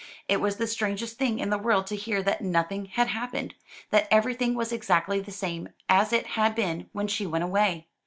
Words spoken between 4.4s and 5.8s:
was exactly the same